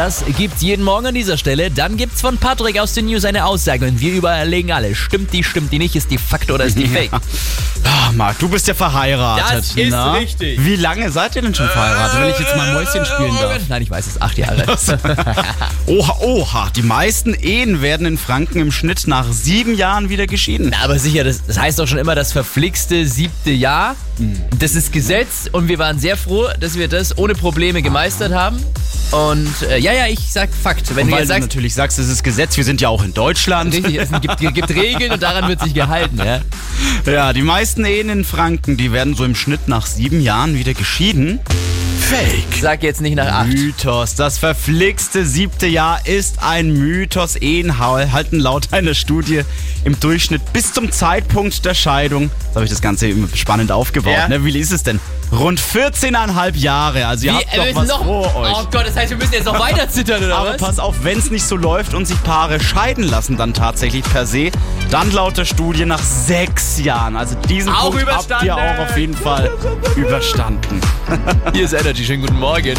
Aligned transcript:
Das 0.00 0.24
gibt's 0.38 0.62
jeden 0.62 0.82
Morgen 0.82 1.08
an 1.08 1.14
dieser 1.14 1.36
Stelle. 1.36 1.70
Dann 1.70 1.98
gibt's 1.98 2.22
von 2.22 2.38
Patrick 2.38 2.80
aus 2.80 2.94
den 2.94 3.04
News 3.04 3.26
eine 3.26 3.44
Aussage 3.44 3.86
und 3.86 4.00
wir 4.00 4.14
überlegen 4.14 4.72
alle. 4.72 4.94
Stimmt 4.94 5.30
die, 5.34 5.44
stimmt 5.44 5.72
die 5.72 5.78
nicht? 5.78 5.94
Ist 5.94 6.10
die 6.10 6.16
Fakt 6.16 6.50
oder 6.50 6.64
ist 6.64 6.78
die 6.78 6.86
Fake? 6.88 7.10
Ah, 7.84 8.10
Marc, 8.14 8.38
du 8.38 8.48
bist 8.48 8.66
ja 8.66 8.72
verheiratet. 8.72 9.58
Das 9.58 9.76
ist 9.76 9.90
na? 9.90 10.12
richtig. 10.14 10.58
Wie 10.64 10.76
lange 10.76 11.10
seid 11.10 11.36
ihr 11.36 11.42
denn 11.42 11.54
schon 11.54 11.68
verheiratet, 11.68 12.18
wenn 12.18 12.30
ich 12.30 12.38
jetzt 12.38 12.56
mal 12.56 12.72
Mäuschen 12.72 13.04
spielen 13.04 13.36
darf? 13.42 13.60
Nein, 13.68 13.82
ich 13.82 13.90
weiß 13.90 14.06
es. 14.06 14.22
Acht 14.22 14.38
Jahre. 14.38 14.64
Oha, 15.86 16.16
oha, 16.22 16.70
die 16.74 16.82
meisten 16.82 17.34
Ehen 17.34 17.82
werden 17.82 18.06
in 18.06 18.16
Franken 18.16 18.58
im 18.58 18.72
Schnitt 18.72 19.06
nach 19.06 19.30
sieben 19.30 19.74
Jahren 19.74 20.08
wieder 20.08 20.26
geschieden. 20.26 20.70
Na, 20.70 20.82
aber 20.82 20.98
sicher, 20.98 21.24
das, 21.24 21.44
das 21.46 21.58
heißt 21.58 21.78
doch 21.78 21.86
schon 21.86 21.98
immer 21.98 22.14
das 22.14 22.32
verflixte 22.32 23.06
siebte 23.06 23.50
Jahr. 23.50 23.96
Das 24.58 24.74
ist 24.76 24.94
Gesetz 24.94 25.50
und 25.52 25.68
wir 25.68 25.78
waren 25.78 25.98
sehr 25.98 26.16
froh, 26.16 26.48
dass 26.58 26.78
wir 26.78 26.88
das 26.88 27.18
ohne 27.18 27.34
Probleme 27.34 27.82
gemeistert 27.82 28.32
haben. 28.32 28.64
Und 29.10 29.62
äh, 29.68 29.78
ja, 29.78 29.92
ja, 29.92 30.06
ich 30.06 30.20
sag 30.30 30.50
Fakt. 30.54 30.94
Wenn 30.94 31.04
Und 31.04 31.10
du 31.10 31.12
weil 31.12 31.20
jetzt 31.20 31.30
du 31.30 31.34
sagst, 31.34 31.48
natürlich 31.48 31.74
sagst, 31.74 31.98
es 31.98 32.08
ist 32.08 32.22
Gesetz, 32.22 32.56
wir 32.56 32.64
sind 32.64 32.80
ja 32.80 32.88
auch 32.88 33.02
in 33.02 33.12
Deutschland. 33.12 33.74
richtig, 33.74 33.96
es 33.96 34.10
gibt, 34.20 34.38
gibt 34.54 34.70
Regeln 34.70 35.12
und 35.12 35.22
daran 35.22 35.48
wird 35.48 35.60
sich 35.60 35.74
gehalten. 35.74 36.18
Ja? 36.18 36.40
Ja, 37.06 37.32
die 37.32 37.42
meisten 37.42 37.84
Ehen 37.84 38.08
in 38.08 38.24
Franken, 38.24 38.76
die 38.76 38.92
werden 38.92 39.14
so 39.14 39.24
im 39.24 39.34
Schnitt 39.34 39.68
nach 39.68 39.86
sieben 39.86 40.20
Jahren 40.20 40.54
wieder 40.58 40.74
geschieden. 40.74 41.40
Fake. 42.10 42.60
Sag 42.60 42.82
jetzt 42.82 43.00
nicht 43.00 43.14
nach 43.14 43.26
acht. 43.26 43.46
Mythos. 43.48 44.16
Das 44.16 44.38
verflixte 44.38 45.24
siebte 45.24 45.66
Jahr 45.66 46.06
ist 46.06 46.42
ein 46.42 46.72
Mythos. 46.72 47.36
Ehen 47.36 47.78
halten 47.78 48.40
laut 48.40 48.72
einer 48.72 48.94
Studie 48.94 49.42
im 49.84 49.98
Durchschnitt 50.00 50.52
bis 50.52 50.72
zum 50.72 50.90
Zeitpunkt 50.90 51.64
der 51.64 51.74
Scheidung. 51.74 52.30
Jetzt 52.46 52.54
habe 52.56 52.64
ich 52.64 52.70
das 52.70 52.82
Ganze 52.82 53.14
spannend 53.34 53.70
aufgebaut. 53.70 54.12
Ja. 54.12 54.28
Ne? 54.28 54.44
Wie 54.44 54.58
ist 54.58 54.72
es 54.72 54.82
denn? 54.82 54.98
Rund 55.32 55.60
14,5 55.60 56.56
Jahre. 56.56 57.06
Also 57.06 57.26
ihr 57.26 57.32
Wie, 57.32 57.36
habt 57.36 57.52
äh, 57.52 57.56
doch 57.56 57.64
wir 57.66 57.74
was 57.76 57.88
noch, 57.88 58.04
vor 58.04 58.36
euch. 58.36 58.52
Oh 58.52 58.64
Gott, 58.70 58.86
das 58.86 58.96
heißt, 58.96 59.10
wir 59.10 59.16
müssen 59.16 59.32
jetzt 59.32 59.44
noch 59.44 59.58
weiter 59.58 59.88
zittern, 59.88 60.24
oder 60.24 60.36
Aber 60.36 60.50
was? 60.50 60.56
pass 60.56 60.78
auf, 60.78 60.96
wenn 61.04 61.18
es 61.18 61.30
nicht 61.30 61.44
so 61.44 61.56
läuft 61.56 61.94
und 61.94 62.06
sich 62.06 62.20
Paare 62.24 62.58
scheiden 62.60 63.04
lassen 63.04 63.36
dann 63.36 63.54
tatsächlich 63.54 64.02
per 64.02 64.26
se, 64.26 64.50
dann 64.90 65.10
laut 65.12 65.38
der 65.38 65.44
Studie 65.44 65.84
nach 65.84 66.02
sechs 66.02 66.80
Jahren. 66.80 67.16
Also 67.16 67.36
diesen 67.48 67.72
Auch 67.72 67.90
Punkt 67.90 68.06
habt 68.10 68.42
ihr 68.42 68.56
auch 68.56 68.78
auf 68.78 68.96
jeden 68.96 69.14
Fall 69.14 69.50
überstanden. 69.96 70.80
Hier 71.52 71.64
ist 71.64 71.72
Energy, 71.74 72.04
schönen 72.04 72.22
guten 72.22 72.38
Morgen. 72.38 72.74